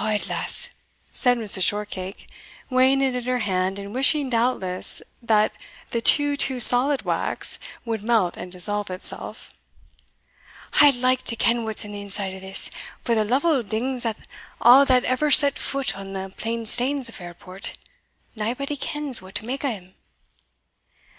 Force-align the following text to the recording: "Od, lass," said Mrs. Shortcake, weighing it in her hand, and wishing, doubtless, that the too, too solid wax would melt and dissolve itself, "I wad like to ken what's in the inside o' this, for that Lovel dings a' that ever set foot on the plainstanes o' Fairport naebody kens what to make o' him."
"Od, 0.00 0.28
lass," 0.30 0.70
said 1.12 1.36
Mrs. 1.36 1.62
Shortcake, 1.64 2.26
weighing 2.70 3.02
it 3.02 3.14
in 3.14 3.24
her 3.24 3.40
hand, 3.40 3.78
and 3.78 3.92
wishing, 3.92 4.30
doubtless, 4.30 5.02
that 5.20 5.52
the 5.90 6.00
too, 6.00 6.38
too 6.38 6.58
solid 6.58 7.02
wax 7.02 7.58
would 7.84 8.02
melt 8.02 8.34
and 8.34 8.50
dissolve 8.50 8.90
itself, 8.90 9.52
"I 10.80 10.86
wad 10.86 10.94
like 10.94 11.22
to 11.24 11.36
ken 11.36 11.66
what's 11.66 11.84
in 11.84 11.92
the 11.92 12.00
inside 12.00 12.32
o' 12.34 12.40
this, 12.40 12.70
for 13.02 13.14
that 13.14 13.26
Lovel 13.26 13.62
dings 13.62 14.06
a' 14.06 14.16
that 14.62 15.04
ever 15.04 15.30
set 15.30 15.58
foot 15.58 15.94
on 15.94 16.14
the 16.14 16.32
plainstanes 16.34 17.10
o' 17.10 17.12
Fairport 17.12 17.76
naebody 18.34 18.76
kens 18.80 19.20
what 19.20 19.34
to 19.34 19.44
make 19.44 19.66
o' 19.66 19.70
him." 19.70 19.94